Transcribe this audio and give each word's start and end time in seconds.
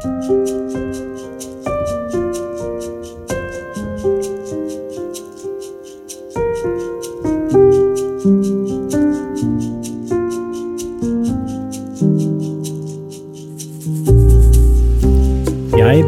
Jeg 0.00 0.06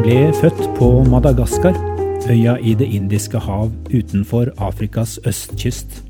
ble 0.01 0.33
født 0.41 0.63
på 0.73 1.03
Madagaskar, 1.05 1.77
øya 2.25 2.57
i 2.57 2.73
Det 2.73 2.89
indiske 2.89 3.37
hav 3.37 3.69
utenfor 3.93 4.49
Afrikas 4.57 5.19
østkyst. 5.21 6.01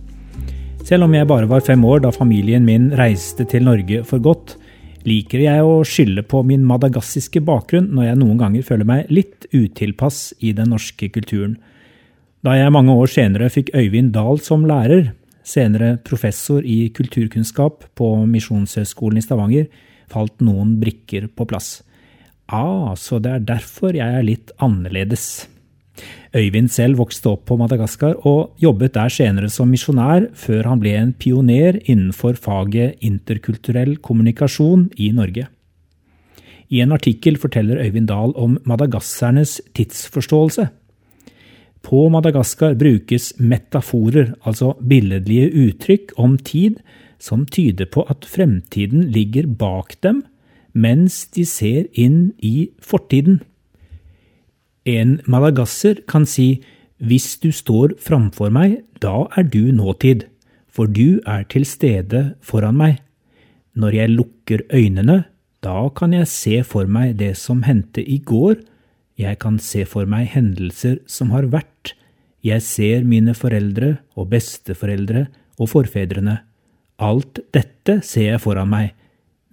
Selv 0.87 1.03
om 1.03 1.13
jeg 1.13 1.27
bare 1.27 1.49
var 1.49 1.59
fem 1.59 1.83
år 1.83 1.99
da 1.99 2.15
familien 2.15 2.63
min 2.63 2.93
reiste 2.95 3.43
til 3.43 3.63
Norge 3.67 4.03
for 4.07 4.23
godt, 4.23 4.55
liker 5.07 5.43
jeg 5.43 5.63
å 5.65 5.81
skylde 5.87 6.23
på 6.27 6.41
min 6.47 6.63
madagassiske 6.67 7.41
bakgrunn 7.45 7.91
når 7.95 8.09
jeg 8.09 8.19
noen 8.21 8.39
ganger 8.39 8.65
føler 8.67 8.87
meg 8.87 9.11
litt 9.13 9.47
utilpass 9.51 10.33
i 10.39 10.53
den 10.55 10.71
norske 10.73 11.09
kulturen. 11.13 11.57
Da 12.43 12.57
jeg 12.57 12.73
mange 12.75 12.95
år 12.99 13.11
senere 13.11 13.51
fikk 13.51 13.71
Øyvind 13.75 14.13
Dahl 14.15 14.41
som 14.43 14.65
lærer, 14.67 15.13
senere 15.47 15.97
professor 16.07 16.63
i 16.63 16.89
kulturkunnskap 16.95 17.87
på 17.99 18.09
Misjonshøgskolen 18.27 19.19
i 19.19 19.23
Stavanger, 19.23 19.67
falt 20.11 20.43
noen 20.43 20.77
brikker 20.81 21.29
på 21.31 21.47
plass. 21.47 21.81
Ah, 22.51 22.93
så 22.99 23.21
det 23.23 23.31
er 23.31 23.47
derfor 23.55 23.95
jeg 23.95 24.19
er 24.19 24.27
litt 24.27 24.51
annerledes. 24.63 25.45
Øyvind 26.33 26.71
selv 26.73 26.97
vokste 26.97 27.29
opp 27.29 27.43
på 27.45 27.55
Madagaskar 27.59 28.15
og 28.25 28.55
jobbet 28.61 28.95
der 28.95 29.11
senere 29.13 29.51
som 29.53 29.69
misjonær, 29.69 30.31
før 30.33 30.65
han 30.71 30.79
ble 30.81 30.95
en 30.97 31.11
pioner 31.13 31.77
innenfor 31.83 32.39
faget 32.41 32.97
interkulturell 33.05 33.99
kommunikasjon 34.01 34.87
i 34.97 35.11
Norge. 35.13 35.45
I 36.73 36.81
en 36.81 36.95
artikkel 36.95 37.37
forteller 37.37 37.83
Øyvind 37.85 38.09
Dahl 38.09 38.33
om 38.33 38.57
madagassernes 38.65 39.59
tidsforståelse. 39.77 40.67
På 41.85 42.07
Madagaskar 42.09 42.73
brukes 42.79 43.33
metaforer, 43.37 44.33
altså 44.41 44.73
billedlige 44.81 45.51
uttrykk 45.67 46.15
om 46.17 46.37
tid, 46.37 46.79
som 47.19 47.45
tyder 47.45 47.85
på 47.85 48.07
at 48.09 48.25
fremtiden 48.25 49.11
ligger 49.13 49.45
bak 49.47 49.99
dem, 50.01 50.23
mens 50.73 51.27
de 51.35 51.45
ser 51.45 51.85
inn 51.93 52.31
i 52.41 52.71
fortiden. 52.81 53.43
En 54.85 55.19
malagasser 55.25 56.01
kan 56.07 56.25
si 56.27 56.63
hvis 57.03 57.37
du 57.43 57.51
står 57.51 57.97
framfor 57.99 58.51
meg, 58.53 58.81
da 59.03 59.27
er 59.35 59.47
du 59.47 59.71
nåtid, 59.75 60.27
for 60.71 60.87
du 60.87 61.19
er 61.27 61.43
til 61.51 61.65
stede 61.67 62.33
foran 62.43 62.77
meg. 62.79 62.99
Når 63.75 63.97
jeg 63.97 64.13
lukker 64.13 64.63
øynene, 64.73 65.23
da 65.63 65.89
kan 65.95 66.13
jeg 66.13 66.27
se 66.27 66.61
for 66.67 66.87
meg 66.87 67.17
det 67.19 67.33
som 67.39 67.63
hendte 67.63 68.03
i 68.03 68.19
går, 68.19 68.59
jeg 69.19 69.39
kan 69.39 69.59
se 69.61 69.83
for 69.85 70.09
meg 70.09 70.31
hendelser 70.33 70.99
som 71.07 71.31
har 71.35 71.47
vært, 71.53 71.93
jeg 72.43 72.63
ser 72.65 73.05
mine 73.07 73.35
foreldre 73.37 73.97
og 74.19 74.31
besteforeldre 74.33 75.27
og 75.61 75.69
forfedrene. 75.71 76.41
Alt 76.99 77.39
dette 77.55 78.01
ser 78.03 78.33
jeg 78.33 78.43
foran 78.43 78.71
meg, 78.71 78.91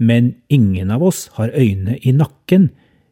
men 0.00 0.34
ingen 0.50 0.90
av 0.90 1.04
oss 1.04 1.28
har 1.36 1.52
øyne 1.54 1.98
i 2.02 2.14
nakken, 2.16 2.70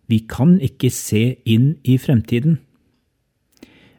vi 0.08 0.22
kan 0.28 0.56
ikke 0.64 0.90
se 0.92 1.38
inn 1.44 1.76
i 1.84 1.98
fremtiden. 2.00 2.58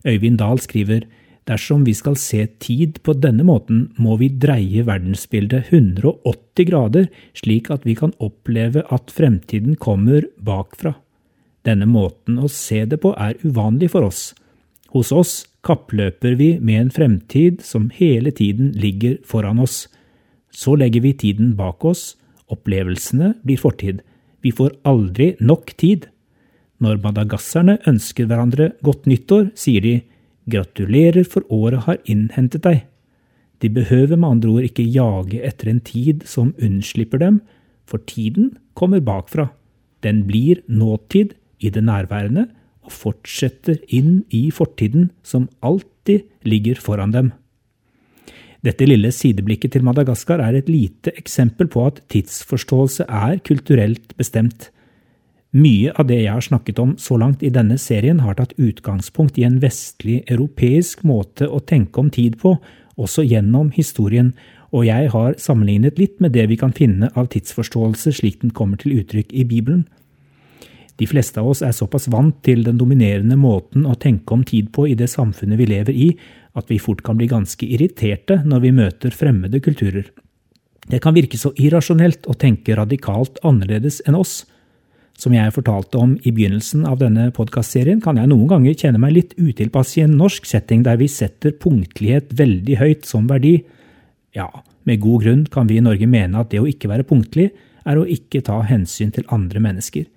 Øyvind 0.08 0.40
Dahl 0.40 0.60
skriver 0.64 1.06
dersom 1.50 1.86
vi 1.86 1.96
skal 1.98 2.18
se 2.20 2.44
tid 2.62 3.00
på 3.06 3.16
denne 3.18 3.44
måten, 3.46 3.90
må 3.98 4.18
vi 4.22 4.30
dreie 4.30 4.86
verdensbildet 4.86 5.72
180 5.74 6.68
grader, 6.70 7.08
slik 7.34 7.72
at 7.74 7.86
vi 7.88 7.96
kan 7.98 8.14
oppleve 8.22 8.84
at 8.94 9.14
fremtiden 9.14 9.78
kommer 9.82 10.28
bakfra. 10.38 10.94
Denne 11.66 11.90
måten 11.90 12.38
å 12.40 12.50
se 12.52 12.84
det 12.86 13.02
på 13.04 13.14
er 13.18 13.40
uvanlig 13.44 13.92
for 13.96 14.08
oss. 14.08 14.30
Hos 14.94 15.12
oss 15.12 15.34
kappløper 15.66 16.38
vi 16.40 16.54
med 16.62 16.82
en 16.82 16.94
fremtid 16.94 17.64
som 17.66 17.90
hele 17.94 18.32
tiden 18.32 18.72
ligger 18.78 19.18
foran 19.28 19.60
oss. 19.62 19.88
Så 20.50 20.78
legger 20.80 21.04
vi 21.04 21.14
tiden 21.14 21.56
bak 21.58 21.84
oss, 21.86 22.16
opplevelsene 22.50 23.36
blir 23.44 23.60
fortid. 23.62 24.02
Vi 24.44 24.52
får 24.56 24.78
aldri 24.88 25.34
nok 25.40 25.74
tid. 25.80 26.08
Når 26.80 27.02
madagasserne 27.04 27.78
ønsker 27.90 28.30
hverandre 28.30 28.72
godt 28.86 29.10
nyttår, 29.10 29.50
sier 29.60 29.84
de 29.84 29.96
gratulerer 30.50 31.28
for 31.28 31.44
året 31.52 31.86
har 31.88 32.00
innhentet 32.10 32.64
deg. 32.64 32.86
De 33.60 33.70
behøver 33.70 34.16
med 34.16 34.30
andre 34.30 34.54
ord 34.54 34.68
ikke 34.70 34.88
jage 34.88 35.42
etter 35.44 35.72
en 35.72 35.82
tid 35.84 36.24
som 36.30 36.54
unnslipper 36.64 37.20
dem, 37.20 37.42
for 37.90 38.00
tiden 38.08 38.54
kommer 38.80 39.04
bakfra. 39.04 39.50
Den 40.04 40.24
blir 40.30 40.62
nåtid 40.72 41.36
i 41.60 41.72
det 41.74 41.84
nærværende 41.84 42.48
og 42.88 42.96
fortsetter 42.96 43.82
inn 43.92 44.24
i 44.32 44.48
fortiden 44.56 45.10
som 45.24 45.50
alltid 45.60 46.24
ligger 46.48 46.80
foran 46.80 47.12
dem. 47.12 47.34
Dette 48.66 48.84
lille 48.84 49.12
sideblikket 49.16 49.72
til 49.72 49.86
Madagaskar 49.88 50.42
er 50.44 50.58
et 50.60 50.68
lite 50.68 51.14
eksempel 51.16 51.70
på 51.72 51.86
at 51.88 52.02
tidsforståelse 52.12 53.06
er 53.08 53.40
kulturelt 53.48 54.18
bestemt. 54.20 54.68
Mye 55.56 55.94
av 55.96 56.10
det 56.10 56.20
jeg 56.20 56.34
har 56.36 56.44
snakket 56.46 56.80
om 56.84 56.92
så 57.00 57.16
langt 57.18 57.42
i 57.42 57.50
denne 57.50 57.80
serien, 57.80 58.20
har 58.20 58.36
tatt 58.38 58.54
utgangspunkt 58.60 59.40
i 59.40 59.48
en 59.48 59.62
vestlig 59.64 60.20
europeisk 60.28 61.06
måte 61.08 61.48
å 61.48 61.62
tenke 61.64 62.04
om 62.04 62.12
tid 62.14 62.36
på, 62.42 62.58
også 63.00 63.24
gjennom 63.24 63.72
historien, 63.74 64.34
og 64.76 64.86
jeg 64.86 65.10
har 65.16 65.40
sammenlignet 65.42 65.98
litt 65.98 66.20
med 66.22 66.36
det 66.36 66.46
vi 66.52 66.60
kan 66.60 66.76
finne 66.76 67.10
av 67.18 67.32
tidsforståelse 67.34 68.14
slik 68.20 68.44
den 68.44 68.52
kommer 68.54 68.78
til 68.78 69.00
uttrykk 69.00 69.32
i 69.34 69.48
Bibelen. 69.48 69.88
De 71.00 71.08
fleste 71.08 71.40
av 71.40 71.48
oss 71.48 71.62
er 71.64 71.72
såpass 71.76 72.10
vant 72.12 72.42
til 72.44 72.66
den 72.66 72.80
dominerende 72.80 73.38
måten 73.40 73.86
å 73.88 73.96
tenke 73.96 74.36
om 74.36 74.44
tid 74.44 74.74
på 74.76 74.90
i 74.90 74.98
det 75.00 75.08
samfunnet 75.08 75.60
vi 75.60 75.70
lever 75.70 75.96
i, 75.96 76.10
at 76.60 76.68
vi 76.68 76.80
fort 76.82 77.04
kan 77.06 77.16
bli 77.20 77.30
ganske 77.32 77.64
irriterte 77.64 78.42
når 78.44 78.66
vi 78.66 78.76
møter 78.76 79.16
fremmede 79.16 79.62
kulturer. 79.64 80.10
Det 80.90 81.00
kan 81.04 81.16
virke 81.16 81.38
så 81.40 81.54
irrasjonelt 81.56 82.28
å 82.28 82.36
tenke 82.36 82.76
radikalt 82.76 83.40
annerledes 83.46 84.02
enn 84.10 84.18
oss. 84.20 84.42
Som 85.20 85.36
jeg 85.36 85.54
fortalte 85.56 86.00
om 86.00 86.18
i 86.24 86.34
begynnelsen 86.36 86.86
av 86.88 87.00
denne 87.00 87.30
podkastserien, 87.36 88.00
kan 88.04 88.18
jeg 88.20 88.32
noen 88.32 88.48
ganger 88.52 88.76
kjenne 88.76 89.00
meg 89.04 89.16
litt 89.16 89.34
utilpass 89.38 89.98
i 90.00 90.06
en 90.06 90.18
norsk 90.20 90.48
setting 90.48 90.84
der 90.88 91.00
vi 91.00 91.10
setter 91.12 91.56
punktlighet 91.56 92.34
veldig 92.40 92.80
høyt 92.80 93.08
som 93.08 93.28
verdi. 93.30 93.60
Ja, 94.36 94.48
med 94.88 95.04
god 95.04 95.24
grunn 95.24 95.44
kan 95.52 95.68
vi 95.70 95.80
i 95.80 95.84
Norge 95.84 96.08
mene 96.10 96.40
at 96.42 96.52
det 96.52 96.64
å 96.64 96.68
ikke 96.68 96.92
være 96.92 97.08
punktlig 97.08 97.52
er 97.88 98.00
å 98.00 98.08
ikke 98.08 98.42
ta 98.48 98.62
hensyn 98.68 99.12
til 99.16 99.28
andre 99.32 99.62
mennesker. 99.64 100.08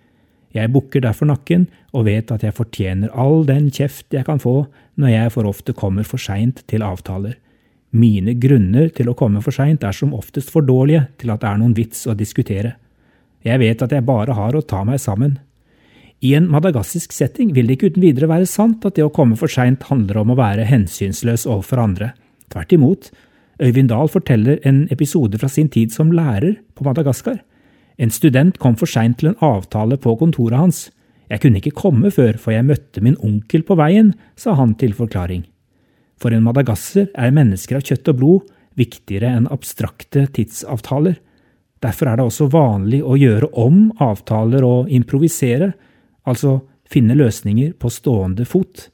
Jeg 0.53 0.73
bukker 0.73 1.01
derfor 1.05 1.31
nakken 1.31 1.67
og 1.97 2.07
vet 2.09 2.33
at 2.35 2.45
jeg 2.45 2.57
fortjener 2.57 3.13
all 3.19 3.47
den 3.49 3.71
kjeft 3.73 4.13
jeg 4.13 4.27
kan 4.29 4.41
få 4.43 4.67
når 5.01 5.15
jeg 5.15 5.33
for 5.33 5.49
ofte 5.49 5.73
kommer 5.77 6.05
for 6.05 6.21
seint 6.21 6.61
til 6.69 6.85
avtaler. 6.85 7.39
Mine 7.93 8.35
grunner 8.41 8.89
til 8.93 9.11
å 9.13 9.17
komme 9.17 9.41
for 9.45 9.53
seint 9.53 9.85
er 9.85 9.97
som 9.97 10.15
oftest 10.17 10.53
for 10.53 10.65
dårlige 10.65 11.07
til 11.21 11.33
at 11.33 11.43
det 11.43 11.49
er 11.49 11.61
noen 11.61 11.77
vits 11.77 12.07
å 12.09 12.17
diskutere. 12.17 12.77
Jeg 13.45 13.61
vet 13.61 13.83
at 13.85 13.93
jeg 13.93 14.07
bare 14.07 14.37
har 14.37 14.57
å 14.57 14.65
ta 14.65 14.83
meg 14.87 15.01
sammen. 15.03 15.39
I 16.23 16.37
en 16.39 16.47
madagassisk 16.53 17.13
setting 17.13 17.51
vil 17.57 17.67
det 17.67 17.77
ikke 17.77 17.93
uten 17.93 18.05
videre 18.05 18.31
være 18.31 18.47
sant 18.47 18.85
at 18.87 18.95
det 18.97 19.05
å 19.05 19.13
komme 19.13 19.37
for 19.41 19.51
seint 19.51 19.83
handler 19.89 20.21
om 20.21 20.33
å 20.33 20.39
være 20.39 20.69
hensynsløs 20.69 21.49
overfor 21.49 21.83
andre. 21.83 22.13
Tvert 22.53 22.77
imot. 22.77 23.09
Øyvind 23.63 23.91
Dahl 23.91 24.09
forteller 24.11 24.61
en 24.69 24.85
episode 24.95 25.41
fra 25.41 25.51
sin 25.51 25.69
tid 25.73 25.93
som 25.93 26.13
lærer 26.15 26.61
på 26.77 26.87
Madagaskar. 26.87 27.41
En 27.99 28.11
student 28.11 28.59
kom 28.59 28.77
for 28.79 28.89
seint 28.91 29.19
til 29.21 29.33
en 29.33 29.41
avtale 29.45 29.99
på 30.01 30.15
kontoret 30.21 30.59
hans. 30.59 30.83
Jeg 31.33 31.43
kunne 31.43 31.61
ikke 31.61 31.77
komme 31.77 32.11
før, 32.13 32.37
for 32.41 32.53
jeg 32.53 32.67
møtte 32.69 33.03
min 33.05 33.19
onkel 33.25 33.65
på 33.65 33.77
veien, 33.81 34.13
sa 34.37 34.57
han 34.59 34.75
til 34.81 34.95
forklaring. 34.97 35.45
For 36.21 36.35
en 36.35 36.45
madagasser 36.45 37.09
er 37.19 37.35
mennesker 37.35 37.79
av 37.79 37.87
kjøtt 37.87 38.11
og 38.13 38.19
blod 38.21 38.51
viktigere 38.79 39.33
enn 39.37 39.51
abstrakte 39.53 40.27
tidsavtaler. 40.37 41.19
Derfor 41.83 42.09
er 42.09 42.19
det 42.19 42.27
også 42.29 42.49
vanlig 42.53 43.03
å 43.03 43.17
gjøre 43.19 43.51
om 43.59 43.89
avtaler 44.03 44.65
og 44.65 44.91
improvisere, 44.93 45.73
altså 46.29 46.61
finne 46.93 47.17
løsninger 47.19 47.75
på 47.81 47.91
stående 47.91 48.47
fot. 48.49 48.87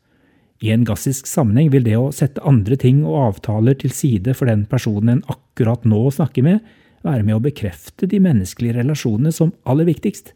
I 0.64 0.72
en 0.74 0.86
gassisk 0.88 1.28
sammenheng 1.30 1.68
vil 1.70 1.84
det 1.86 1.98
å 1.98 2.10
sette 2.14 2.42
andre 2.46 2.78
ting 2.80 3.04
og 3.06 3.20
avtaler 3.28 3.76
til 3.78 3.92
side 3.94 4.34
for 4.34 4.50
den 4.50 4.64
personen 4.70 5.18
en 5.18 5.26
akkurat 5.30 5.84
nå 5.86 6.00
snakker 6.14 6.46
med, 6.46 6.62
være 7.06 7.24
med 7.26 7.38
å 7.38 7.42
bekrefte 7.44 8.08
de 8.10 8.20
menneskelige 8.22 8.78
relasjonene 8.80 9.32
som 9.34 9.52
aller 9.68 9.88
viktigst, 9.88 10.32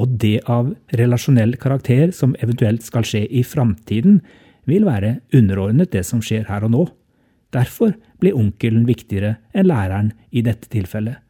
og 0.00 0.16
det 0.22 0.40
av 0.50 0.72
relasjonell 0.98 1.54
karakter 1.60 2.10
som 2.14 2.34
eventuelt 2.42 2.82
skal 2.82 3.06
skje 3.06 3.24
i 3.30 3.44
framtiden, 3.46 4.20
vil 4.66 4.86
være 4.88 5.18
underordnet 5.36 5.92
det 5.92 6.04
som 6.08 6.22
skjer 6.24 6.48
her 6.48 6.64
og 6.66 6.72
nå. 6.74 6.84
Derfor 7.54 7.92
blir 8.22 8.36
onkelen 8.38 8.86
viktigere 8.88 9.36
enn 9.54 9.68
læreren 9.68 10.12
i 10.34 10.42
dette 10.42 10.70
tilfellet. 10.72 11.20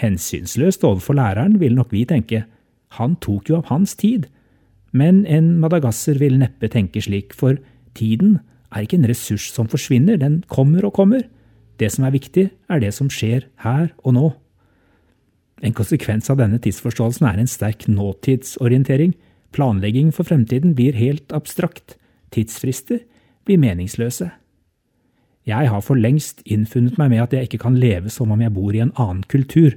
Hensynsløst 0.00 0.84
overfor 0.88 1.18
læreren, 1.18 1.58
vil 1.60 1.76
nok 1.76 1.92
vi 1.92 2.06
tenke, 2.08 2.44
han 2.96 3.16
tok 3.22 3.50
jo 3.50 3.60
av 3.60 3.68
hans 3.70 3.94
tid. 3.94 4.26
Men 4.96 5.22
en 5.30 5.52
madagasser 5.62 6.18
vil 6.18 6.38
neppe 6.40 6.70
tenke 6.72 7.02
slik, 7.04 7.36
for 7.36 7.60
tiden 7.94 8.40
er 8.72 8.86
ikke 8.86 8.98
en 8.98 9.10
ressurs 9.10 9.50
som 9.52 9.68
forsvinner, 9.70 10.18
den 10.18 10.40
kommer 10.50 10.88
og 10.88 10.96
kommer. 10.96 11.26
Det 11.80 11.88
som 11.92 12.04
er 12.04 12.12
viktig, 12.12 12.50
er 12.68 12.82
det 12.82 12.92
som 12.92 13.08
skjer 13.12 13.46
her 13.64 13.88
og 14.04 14.14
nå. 14.16 14.26
En 15.64 15.76
konsekvens 15.76 16.28
av 16.32 16.38
denne 16.40 16.60
tidsforståelsen 16.60 17.26
er 17.28 17.40
en 17.40 17.48
sterk 17.50 17.86
nåtidsorientering. 17.88 19.14
Planlegging 19.56 20.12
for 20.12 20.28
fremtiden 20.28 20.74
blir 20.76 20.96
helt 20.96 21.32
abstrakt. 21.36 21.96
Tidsfrister 22.32 23.00
blir 23.48 23.60
meningsløse. 23.60 24.30
Jeg 25.48 25.70
har 25.72 25.82
for 25.82 25.96
lengst 25.96 26.44
innfunnet 26.44 26.98
meg 27.00 27.14
med 27.14 27.24
at 27.24 27.34
jeg 27.34 27.48
ikke 27.48 27.62
kan 27.64 27.78
leve 27.80 28.12
som 28.12 28.32
om 28.32 28.40
jeg 28.44 28.52
bor 28.54 28.76
i 28.76 28.82
en 28.84 28.92
annen 29.00 29.24
kultur, 29.28 29.74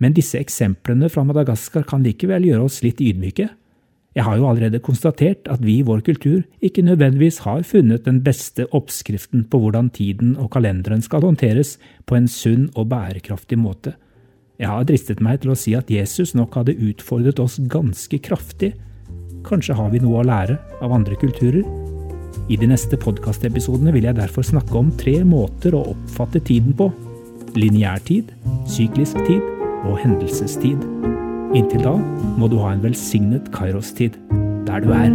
men 0.00 0.16
disse 0.16 0.40
eksemplene 0.40 1.10
fra 1.12 1.22
Madagaskar 1.28 1.84
kan 1.88 2.02
likevel 2.04 2.46
gjøre 2.48 2.64
oss 2.64 2.80
litt 2.82 3.02
ydmyke. 3.04 3.50
Jeg 4.10 4.26
har 4.26 4.40
jo 4.40 4.48
allerede 4.50 4.80
konstatert 4.82 5.46
at 5.50 5.62
vi 5.62 5.76
i 5.78 5.86
vår 5.86 6.00
kultur 6.02 6.42
ikke 6.66 6.82
nødvendigvis 6.82 7.44
har 7.44 7.62
funnet 7.62 8.04
den 8.08 8.18
beste 8.26 8.66
oppskriften 8.74 9.44
på 9.46 9.60
hvordan 9.62 9.90
tiden 9.94 10.32
og 10.34 10.50
kalenderen 10.50 11.02
skal 11.02 11.22
håndteres 11.22 11.76
på 12.10 12.18
en 12.18 12.26
sunn 12.26 12.66
og 12.74 12.88
bærekraftig 12.90 13.58
måte. 13.58 13.94
Jeg 14.58 14.68
har 14.68 14.84
dristet 14.84 15.22
meg 15.22 15.40
til 15.40 15.54
å 15.54 15.56
si 15.56 15.76
at 15.78 15.90
Jesus 15.90 16.34
nok 16.34 16.58
hadde 16.58 16.74
utfordret 16.74 17.38
oss 17.40 17.60
ganske 17.70 18.18
kraftig. 18.18 18.74
Kanskje 19.46 19.78
har 19.78 19.94
vi 19.94 20.02
noe 20.02 20.20
å 20.20 20.26
lære 20.26 20.58
av 20.82 20.92
andre 20.92 21.16
kulturer? 21.16 21.62
I 22.50 22.58
de 22.58 22.66
neste 22.66 22.98
podkastepisodene 22.98 23.94
vil 23.94 24.08
jeg 24.10 24.18
derfor 24.18 24.42
snakke 24.44 24.74
om 24.82 24.90
tre 24.98 25.20
måter 25.24 25.78
å 25.78 25.86
oppfatte 25.94 26.42
tiden 26.42 26.74
på. 26.76 26.90
Lineær 27.54 28.02
tid, 28.10 28.34
syklisk 28.68 29.22
tid 29.30 29.46
og 29.86 30.02
hendelsestid. 30.02 30.82
Inntil 31.50 31.82
da 31.82 31.96
må 32.38 32.46
du 32.46 32.58
ha 32.62 32.72
en 32.74 32.82
velsignet 32.84 33.50
Kairos-tid 33.54 34.18
der 34.68 34.78
du 34.84 34.92
er. 34.94 35.10